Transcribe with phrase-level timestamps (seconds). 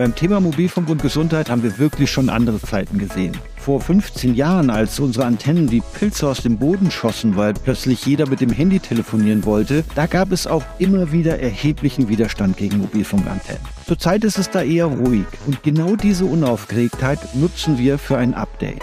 [0.00, 3.36] Beim Thema Mobilfunk und Gesundheit haben wir wirklich schon andere Zeiten gesehen.
[3.56, 8.26] Vor 15 Jahren, als unsere Antennen wie Pilze aus dem Boden schossen, weil plötzlich jeder
[8.26, 13.60] mit dem Handy telefonieren wollte, da gab es auch immer wieder erheblichen Widerstand gegen Mobilfunkantennen.
[13.84, 18.80] Zurzeit ist es da eher ruhig und genau diese Unaufgeregtheit nutzen wir für ein Update.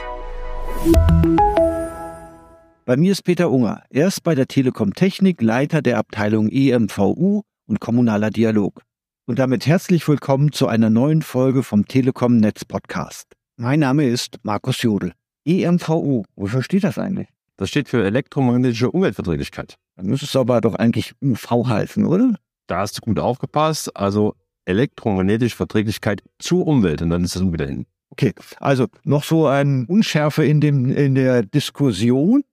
[2.86, 3.82] Bei mir ist Peter Unger.
[3.90, 8.84] Er ist bei der Telekom Technik Leiter der Abteilung EMVU und kommunaler Dialog
[9.28, 13.28] und damit herzlich willkommen zu einer neuen Folge vom Telekom Netz Podcast.
[13.58, 15.12] Mein Name ist Markus Jodl.
[15.44, 17.28] EMVU, wofür steht das eigentlich?
[17.58, 19.76] Das steht für elektromagnetische Umweltverträglichkeit.
[19.98, 22.36] Dann müsste es aber doch eigentlich UV heißen, oder?
[22.68, 23.94] Da hast du gut aufgepasst.
[23.98, 27.86] Also elektromagnetische Verträglichkeit zur Umwelt und dann ist es wieder hin.
[28.12, 32.46] Okay, also noch so eine Unschärfe in, dem, in der Diskussion.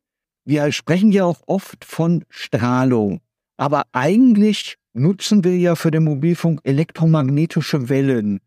[0.45, 3.21] Wir sprechen ja auch oft von Strahlung.
[3.57, 8.41] Aber eigentlich nutzen wir ja für den Mobilfunk elektromagnetische Wellen.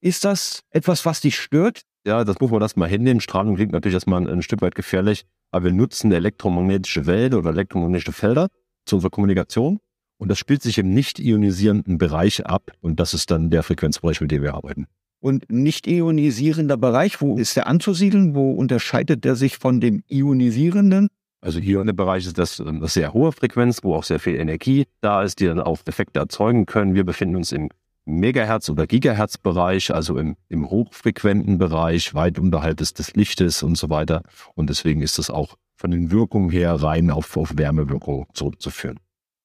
[0.00, 1.82] Ist das etwas, was dich stört?
[2.06, 3.20] Ja, das muss man erstmal hinnehmen.
[3.20, 7.50] Strahlung klingt natürlich erstmal ein, ein Stück weit gefährlich, aber wir nutzen elektromagnetische Wellen oder
[7.50, 8.48] elektromagnetische Felder
[8.86, 9.80] zu unserer Kommunikation.
[10.18, 12.72] Und das spielt sich im nicht ionisierenden Bereich ab.
[12.80, 14.86] Und das ist dann der Frequenzbereich, mit dem wir arbeiten.
[15.20, 18.34] Und nicht ionisierender Bereich, wo ist der anzusiedeln?
[18.34, 21.08] Wo unterscheidet der sich von dem ionisierenden?
[21.40, 24.36] Also hier in dem Bereich ist das eine sehr hohe Frequenz, wo auch sehr viel
[24.36, 26.94] Energie da ist, die dann auch Effekte erzeugen können.
[26.94, 27.68] Wir befinden uns im
[28.06, 33.90] Megahertz- oder Gigahertz-Bereich, also im, im hochfrequenten Bereich, weit unterhalb des, des Lichtes und so
[33.90, 34.22] weiter.
[34.54, 38.98] Und deswegen ist das auch von den Wirkungen her rein auf, auf Wärmewirkung zurückzuführen.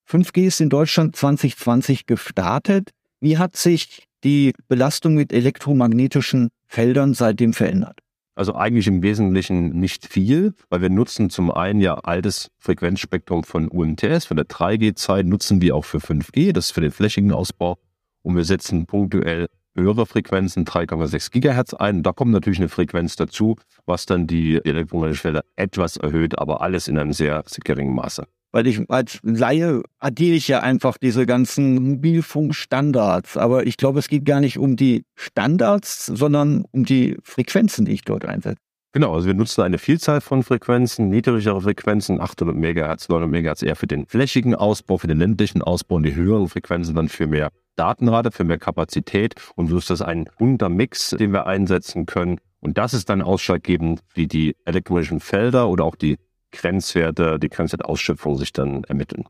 [0.10, 2.90] 5G ist in Deutschland 2020 gestartet.
[3.20, 8.00] Wie hat sich die Belastung mit elektromagnetischen Feldern seitdem verändert?
[8.36, 13.68] Also eigentlich im Wesentlichen nicht viel, weil wir nutzen zum einen ja altes Frequenzspektrum von
[13.68, 17.78] UMTS, von der 3G-Zeit nutzen wir auch für 5G, das ist für den flächigen Ausbau.
[18.24, 21.98] Und wir setzen punktuell höhere Frequenzen, 3,6 Gigahertz ein.
[21.98, 26.62] Und da kommt natürlich eine Frequenz dazu, was dann die elektromagnetischen Felder etwas erhöht, aber
[26.62, 30.98] alles in einem sehr, sehr geringen Maße weil ich als Laie addiere ich ja einfach
[30.98, 33.36] diese ganzen Mobilfunkstandards.
[33.36, 37.94] Aber ich glaube, es geht gar nicht um die Standards, sondern um die Frequenzen, die
[37.94, 38.62] ich dort einsetze.
[38.94, 43.76] Genau, also wir nutzen eine Vielzahl von Frequenzen, niedrigere Frequenzen, 800 MHz, 900 MHz eher
[43.76, 47.50] für den flächigen Ausbau, für den ländlichen Ausbau und die höheren Frequenzen dann für mehr
[47.76, 49.34] Datenrate, für mehr Kapazität.
[49.56, 52.38] Und so ist das ein bunter Mix, den wir einsetzen können.
[52.60, 56.18] Und das ist dann ausschlaggebend, wie die elektromagnetischen Felder oder auch die
[56.54, 59.26] Grenzwerte, die Grenzwertausschöpfung sich dann ermitteln.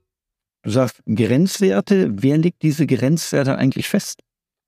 [0.62, 2.12] Du sagst Grenzwerte.
[2.14, 4.22] Wer legt diese Grenzwerte eigentlich fest?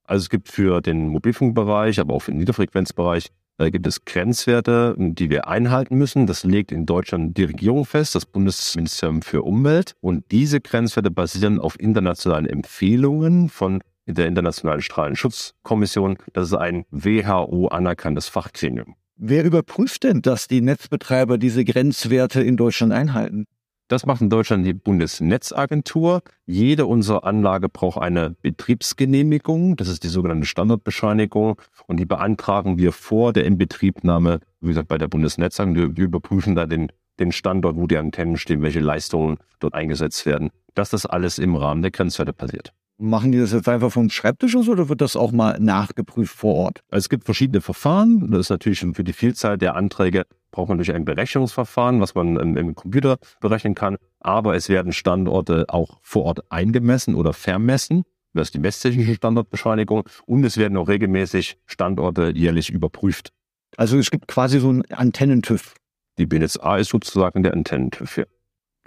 [0.04, 4.96] Also es gibt für den Mobilfunkbereich, aber auch für den Niederfrequenzbereich, da gibt es Grenzwerte,
[4.98, 6.28] die wir einhalten müssen.
[6.28, 9.96] Das legt in Deutschland die Regierung fest, das Bundesministerium für Umwelt.
[10.02, 16.18] Und diese Grenzwerte basieren auf internationalen Empfehlungen von der Internationalen Strahlenschutzkommission.
[16.34, 18.96] Das ist ein WHO anerkanntes Fachgremium.
[19.18, 23.46] Wer überprüft denn, dass die Netzbetreiber diese Grenzwerte in Deutschland einhalten?
[23.88, 26.22] Das macht in Deutschland die Bundesnetzagentur.
[26.46, 29.78] Jede unserer Anlage braucht eine Betriebsgenehmigung.
[29.78, 31.62] Das ist die sogenannte Standardbescheinigung.
[31.88, 35.96] Und die beantragen wir vor der Inbetriebnahme, wie gesagt, bei der Bundesnetzagentur.
[35.96, 40.50] Wir überprüfen da den, den Standort, wo die Antennen stehen, welche Leistungen dort eingesetzt werden.
[40.74, 42.74] Dass das alles im Rahmen der Grenzwerte passiert.
[42.98, 46.56] Machen die das jetzt einfach vom Schreibtisch aus oder wird das auch mal nachgeprüft vor
[46.56, 46.82] Ort?
[46.90, 48.32] Also es gibt verschiedene Verfahren.
[48.32, 50.26] Das ist natürlich für die Vielzahl der Anträge
[50.56, 53.98] braucht man natürlich ein Berechnungsverfahren, was man im, im Computer berechnen kann.
[54.22, 58.04] Aber es werden Standorte auch vor Ort eingemessen oder vermessen.
[58.34, 60.08] Das ist die messtechnische Standortbescheinigung.
[60.26, 63.32] Und es werden auch regelmäßig Standorte jährlich überprüft.
[63.76, 65.76] Also es gibt quasi so einen Antennentüv.
[66.18, 68.24] Die BNSA ist sozusagen der Antennentüv, ja.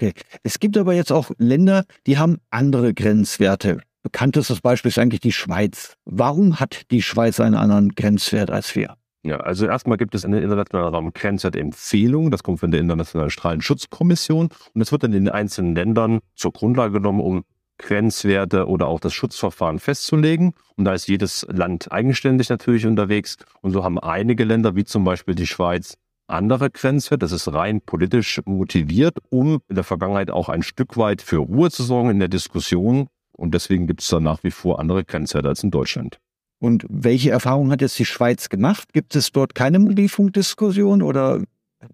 [0.00, 0.14] Okay.
[0.44, 3.80] Es gibt aber jetzt auch Länder, die haben andere Grenzwerte.
[4.10, 5.92] Bekanntestes Beispiel ist eigentlich die Schweiz.
[6.06, 8.94] Warum hat die Schweiz einen anderen Grenzwert als wir?
[9.22, 12.30] Ja, also erstmal gibt es in den internationalen Raum Grenzwertempfehlungen.
[12.30, 14.48] Das kommt von der Internationalen Strahlenschutzkommission.
[14.72, 17.44] Und es wird in den einzelnen Ländern zur Grundlage genommen, um
[17.76, 20.54] Grenzwerte oder auch das Schutzverfahren festzulegen.
[20.76, 23.36] Und da ist jedes Land eigenständig natürlich unterwegs.
[23.60, 25.98] Und so haben einige Länder, wie zum Beispiel die Schweiz,
[26.28, 27.26] andere Grenzwerte.
[27.26, 31.70] Das ist rein politisch motiviert, um in der Vergangenheit auch ein Stück weit für Ruhe
[31.70, 35.48] zu sorgen in der Diskussion und deswegen gibt es da nach wie vor andere Grenzwerte
[35.48, 36.18] als in Deutschland.
[36.60, 38.92] Und welche Erfahrungen hat jetzt die Schweiz gemacht?
[38.92, 41.42] Gibt es dort keine Mobilfunkdiskussion oder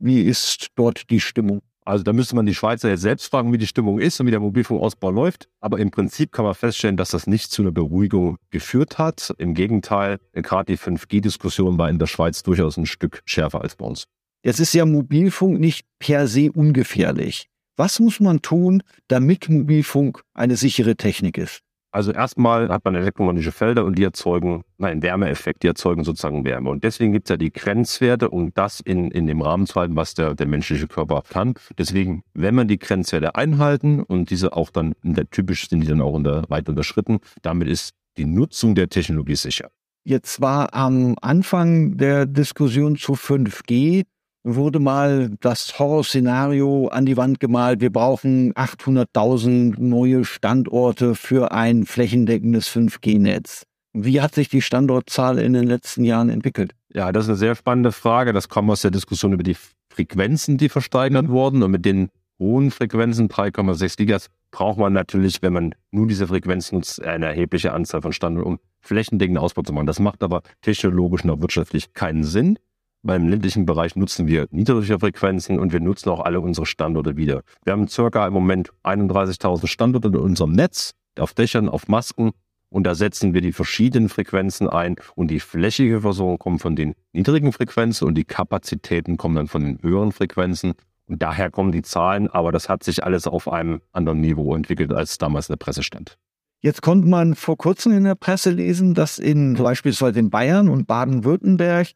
[0.01, 1.61] wie ist dort die Stimmung?
[1.85, 4.31] Also da müsste man die Schweizer jetzt selbst fragen, wie die Stimmung ist und wie
[4.31, 5.51] der Mobilfunkausbau läuft.
[5.61, 9.35] Aber im Prinzip kann man feststellen, dass das nicht zu einer Beruhigung geführt hat.
[9.37, 13.85] Im Gegenteil, gerade die 5G-Diskussion war in der Schweiz durchaus ein Stück schärfer als bei
[13.85, 14.07] uns.
[14.43, 17.49] Jetzt ist ja Mobilfunk nicht per se ungefährlich.
[17.77, 21.61] Was muss man tun, damit Mobilfunk eine sichere Technik ist?
[21.91, 26.71] Also erstmal hat man elektromagnetische Felder und die erzeugen einen Wärmeeffekt, die erzeugen sozusagen Wärme.
[26.71, 29.95] Und deswegen gibt es ja die Grenzwerte, um das in, in dem Rahmen zu halten,
[29.95, 31.55] was der, der menschliche Körper kann.
[31.79, 35.87] Deswegen, wenn man die Grenzwerte einhalten und diese auch dann, in der, typisch sind die
[35.87, 39.71] dann auch in der, weit unterschritten, damit ist die Nutzung der Technologie sicher.
[40.05, 44.05] Jetzt war am Anfang der Diskussion zu 5G
[44.45, 47.81] wurde mal das Horrorszenario an die Wand gemalt.
[47.81, 53.65] Wir brauchen 800.000 neue Standorte für ein flächendeckendes 5G-Netz.
[53.95, 56.75] Wie hat sich die Standortzahl in den letzten Jahren entwickelt?
[56.93, 58.33] Ja, das ist eine sehr spannende Frage.
[58.33, 59.57] Das kommt aus der Diskussion über die
[59.89, 61.63] Frequenzen, die versteigert wurden.
[61.63, 66.73] Und mit den hohen Frequenzen, 3,6 Gigas, braucht man natürlich, wenn man nur diese Frequenz
[66.73, 69.87] nutzt, eine erhebliche Anzahl von Standorten, um flächendeckenden Ausbau zu machen.
[69.87, 72.59] Das macht aber technologisch und wirtschaftlich keinen Sinn.
[73.07, 77.43] Beim ländlichen Bereich nutzen wir niedrige Frequenzen und wir nutzen auch alle unsere Standorte wieder.
[77.63, 82.33] Wir haben circa im Moment 31.000 Standorte in unserem Netz, auf Dächern, auf Masken
[82.71, 86.95] und da setzen wir die verschiedenen Frequenzen ein und die flächige Versorgung kommt von den
[87.13, 90.73] niedrigen Frequenzen und die Kapazitäten kommen dann von den höheren Frequenzen.
[91.07, 94.95] Und daher kommen die Zahlen, aber das hat sich alles auf einem anderen Niveau entwickelt,
[94.95, 96.17] als damals in der Presse stand.
[96.63, 100.87] Jetzt konnte man vor kurzem in der Presse lesen, dass in beispielsweise in Bayern und
[100.87, 101.89] Baden-Württemberg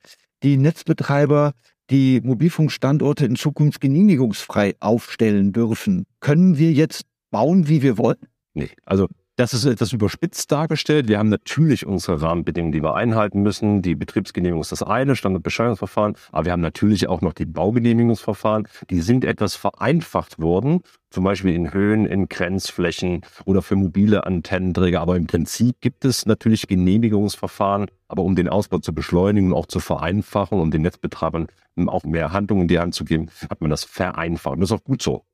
[0.42, 1.52] die Netzbetreiber
[1.90, 6.04] die Mobilfunkstandorte in Zukunft genehmigungsfrei aufstellen dürfen.
[6.20, 8.18] Können wir jetzt bauen, wie wir wollen?
[8.54, 9.08] Nee, also
[9.38, 11.06] das ist etwas überspitzt dargestellt.
[11.06, 13.82] Wir haben natürlich unsere Rahmenbedingungen, die wir einhalten müssen.
[13.82, 16.16] Die Betriebsgenehmigung ist das eine, Standardbescheinigungsverfahren.
[16.32, 18.66] Aber wir haben natürlich auch noch die Baugenehmigungsverfahren.
[18.90, 20.80] Die sind etwas vereinfacht worden.
[21.10, 25.00] Zum Beispiel in Höhen, in Grenzflächen oder für mobile Antennenträger.
[25.00, 27.86] Aber im Prinzip gibt es natürlich Genehmigungsverfahren.
[28.08, 31.46] Aber um den Ausbau zu beschleunigen und auch zu vereinfachen und den Netzbetreibern
[31.86, 34.54] auch mehr Handlungen in die Hand zu geben, hat man das vereinfacht.
[34.54, 35.24] Und das ist auch gut so.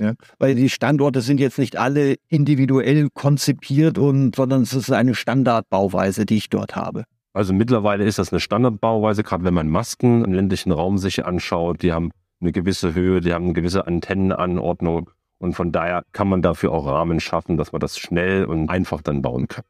[0.00, 5.14] Ja, weil die Standorte sind jetzt nicht alle individuell konzipiert und, sondern es ist eine
[5.14, 7.04] Standardbauweise, die ich dort habe.
[7.32, 11.82] Also mittlerweile ist das eine Standardbauweise, gerade wenn man Masken im ländlichen Raum sich anschaut,
[11.82, 12.10] die haben
[12.40, 16.86] eine gewisse Höhe, die haben eine gewisse Antennenanordnung und von daher kann man dafür auch
[16.86, 19.64] Rahmen schaffen, dass man das schnell und einfach dann bauen kann.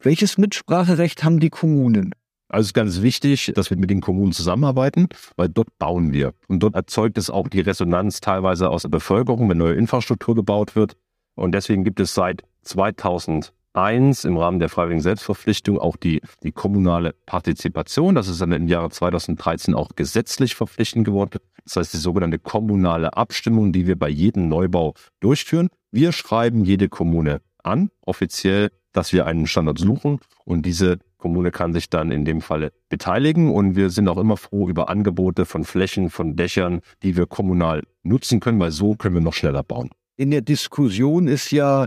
[0.00, 2.14] Welches Mitspracherecht haben die Kommunen?
[2.54, 6.34] Also es ist ganz wichtig, dass wir mit den Kommunen zusammenarbeiten, weil dort bauen wir.
[6.46, 10.76] Und dort erzeugt es auch die Resonanz teilweise aus der Bevölkerung, wenn neue Infrastruktur gebaut
[10.76, 10.96] wird.
[11.34, 17.16] Und deswegen gibt es seit 2001 im Rahmen der freiwilligen Selbstverpflichtung auch die, die kommunale
[17.26, 18.14] Partizipation.
[18.14, 21.40] Das ist dann im Jahre 2013 auch gesetzlich verpflichtend geworden.
[21.64, 25.70] Das heißt, die sogenannte kommunale Abstimmung, die wir bei jedem Neubau durchführen.
[25.90, 31.72] Wir schreiben jede Kommune an, offiziell, dass wir einen Standard suchen und diese Kommune kann
[31.72, 35.64] sich dann in dem Falle beteiligen und wir sind auch immer froh über Angebote von
[35.64, 39.88] Flächen, von Dächern, die wir kommunal nutzen können, weil so können wir noch schneller bauen.
[40.18, 41.86] In der Diskussion ist ja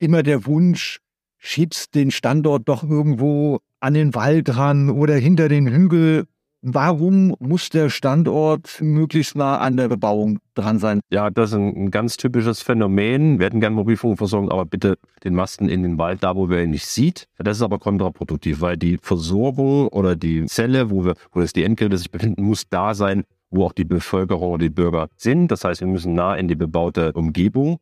[0.00, 0.98] immer der Wunsch,
[1.38, 6.24] schiebst den Standort doch irgendwo an den Wald ran oder hinter den Hügel
[6.64, 11.00] Warum muss der Standort möglichst nah an der Bebauung dran sein?
[11.10, 13.40] Ja, das ist ein, ganz typisches Phänomen.
[13.40, 16.70] Wir hätten gerne Mobilfunkversorgung, aber bitte den Masten in den Wald, da wo wir ihn
[16.70, 17.26] nicht sieht.
[17.36, 21.64] Das ist aber kontraproduktiv, weil die Versorgung oder die Zelle, wo wir, wo das die
[21.64, 25.48] Endgeräte sich befinden, muss da sein, wo auch die Bevölkerung oder die Bürger sind.
[25.48, 27.78] Das heißt, wir müssen nah in die bebaute Umgebung,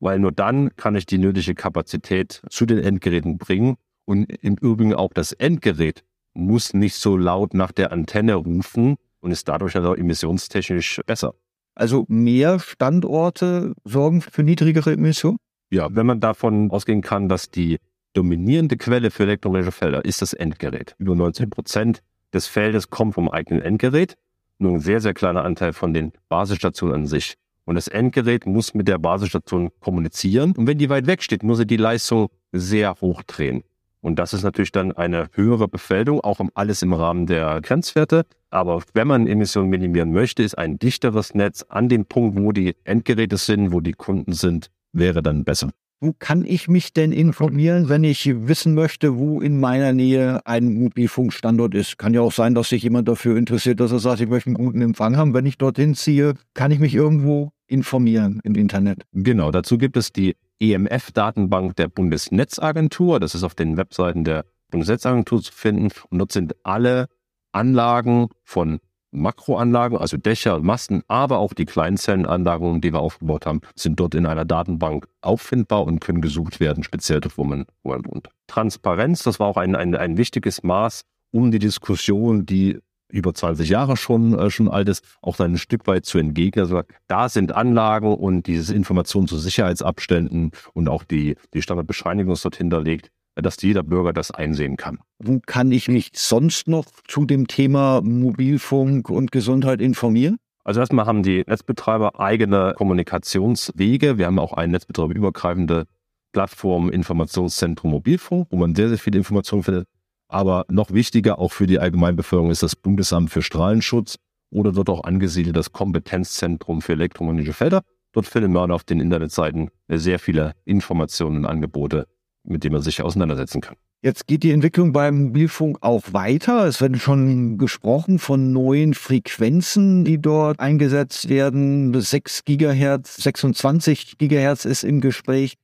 [0.00, 3.76] weil nur dann kann ich die nötige Kapazität zu den Endgeräten bringen
[4.06, 6.02] und im Übrigen auch das Endgerät
[6.34, 11.34] muss nicht so laut nach der Antenne rufen und ist dadurch also emissionstechnisch besser.
[11.74, 15.38] Also mehr Standorte sorgen für niedrigere Emissionen?
[15.70, 17.78] Ja, wenn man davon ausgehen kann, dass die
[18.12, 20.94] dominierende Quelle für elektromagnetische Felder ist das Endgerät.
[20.98, 22.00] Über 19 Prozent
[22.32, 24.14] des Feldes kommt vom eigenen Endgerät.
[24.58, 27.34] Nur ein sehr, sehr kleiner Anteil von den Basisstationen an sich.
[27.64, 30.52] Und das Endgerät muss mit der Basisstation kommunizieren.
[30.52, 33.64] Und wenn die weit weg steht, muss er die Leistung sehr hoch drehen.
[34.04, 38.26] Und das ist natürlich dann eine höhere Befeldung, auch um alles im Rahmen der Grenzwerte.
[38.50, 42.76] Aber wenn man Emissionen minimieren möchte, ist ein dichteres Netz an dem Punkt, wo die
[42.84, 45.70] Endgeräte sind, wo die Kunden sind, wäre dann besser.
[46.00, 50.74] Wo kann ich mich denn informieren, wenn ich wissen möchte, wo in meiner Nähe ein
[50.74, 51.96] Mobilfunkstandort ist?
[51.96, 54.56] Kann ja auch sein, dass sich jemand dafür interessiert, dass er sagt, ich möchte einen
[54.56, 55.32] guten Empfang haben.
[55.32, 59.04] Wenn ich dorthin ziehe, kann ich mich irgendwo informieren im Internet.
[59.12, 63.20] Genau, dazu gibt es die EMF-Datenbank der Bundesnetzagentur.
[63.20, 65.90] Das ist auf den Webseiten der Bundesnetzagentur zu finden.
[66.10, 67.08] Und dort sind alle
[67.52, 68.80] Anlagen von
[69.14, 74.14] Makroanlagen, also Dächer und Masten, aber auch die Kleinzellenanlagen, die wir aufgebaut haben, sind dort
[74.14, 78.28] in einer Datenbank auffindbar und können gesucht werden, speziell dort, wo man, wo man wohnt.
[78.48, 82.80] Transparenz, das war auch ein, ein, ein wichtiges Maß, um die Diskussion, die
[83.14, 86.64] über 20 Jahre schon, äh, schon alt ist, auch ein Stück weit zu entgegnen.
[86.64, 92.44] Also da sind Anlagen und diese Informationen zu Sicherheitsabständen und auch die, die Standardbescheinigung ist
[92.44, 93.10] dort hinterlegt.
[93.36, 95.00] dass jeder Bürger das einsehen kann.
[95.18, 100.36] Wo kann ich mich sonst noch zu dem Thema Mobilfunk und Gesundheit informieren?
[100.62, 104.18] Also erstmal haben die Netzbetreiber eigene Kommunikationswege.
[104.18, 105.86] Wir haben auch eine netzbetreiberübergreifende
[106.32, 109.88] Plattform Informationszentrum Mobilfunk, wo man sehr, sehr viele Informationen findet.
[110.34, 114.16] Aber noch wichtiger auch für die Allgemeinbevölkerung ist das Bundesamt für Strahlenschutz
[114.50, 117.82] oder dort auch angesiedelt das Kompetenzzentrum für elektromagnetische Felder.
[118.10, 122.08] Dort findet man auf den Internetseiten sehr viele Informationen und Angebote,
[122.42, 123.76] mit denen man sich auseinandersetzen kann.
[124.02, 126.66] Jetzt geht die Entwicklung beim Mobilfunk auch weiter.
[126.66, 131.94] Es wird schon gesprochen von neuen Frequenzen, die dort eingesetzt werden.
[131.94, 135.54] 6 Gigahertz, 26 Gigahertz ist im Gespräch.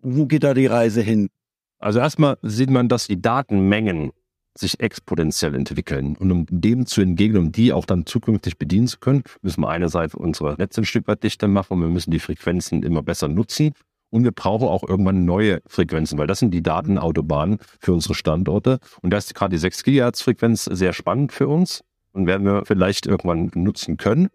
[0.00, 1.28] Wo geht da die Reise hin?
[1.84, 4.12] Also erstmal sieht man, dass die Datenmengen
[4.54, 6.16] sich exponentiell entwickeln.
[6.16, 9.68] Und um dem zu entgegnen, um die auch dann zukünftig bedienen zu können, müssen wir
[9.68, 13.28] einerseits unsere Netze ein Stück weit dichter machen und wir müssen die Frequenzen immer besser
[13.28, 13.74] nutzen.
[14.08, 18.78] Und wir brauchen auch irgendwann neue Frequenzen, weil das sind die Datenautobahnen für unsere Standorte.
[19.02, 22.64] Und da ist gerade die 6 GHz Frequenz sehr spannend für uns und werden wir
[22.64, 24.28] vielleicht irgendwann nutzen können.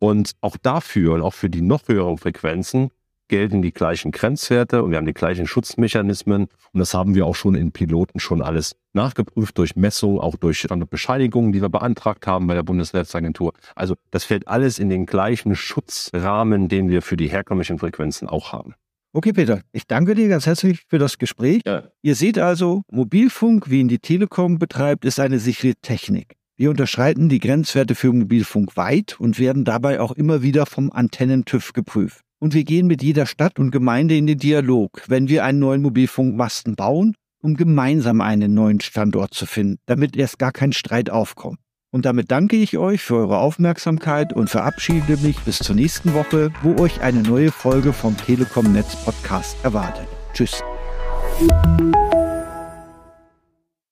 [0.00, 2.90] Und auch dafür und auch für die noch höheren Frequenzen
[3.28, 6.48] gelten die gleichen Grenzwerte und wir haben die gleichen Schutzmechanismen.
[6.72, 10.66] Und das haben wir auch schon in Piloten schon alles nachgeprüft durch Messungen, auch durch
[10.90, 13.52] Bescheinigungen, die wir beantragt haben bei der Bundesnetzagentur.
[13.74, 18.52] Also das fällt alles in den gleichen Schutzrahmen, den wir für die herkömmlichen Frequenzen auch
[18.52, 18.74] haben.
[19.12, 21.62] Okay, Peter, ich danke dir ganz herzlich für das Gespräch.
[21.66, 21.84] Ja.
[22.02, 26.36] Ihr seht also, Mobilfunk, wie ihn die Telekom betreibt, ist eine sichere Technik.
[26.56, 31.72] Wir unterschreiten die Grenzwerte für Mobilfunk weit und werden dabei auch immer wieder vom Antennen-TÜV
[31.72, 32.24] geprüft.
[32.40, 35.82] Und wir gehen mit jeder Stadt und Gemeinde in den Dialog, wenn wir einen neuen
[35.82, 41.58] Mobilfunkmasten bauen, um gemeinsam einen neuen Standort zu finden, damit erst gar kein Streit aufkommt.
[41.90, 46.52] Und damit danke ich euch für eure Aufmerksamkeit und verabschiede mich bis zur nächsten Woche,
[46.62, 50.06] wo euch eine neue Folge vom Telekom Netz Podcast erwartet.
[50.34, 50.62] Tschüss.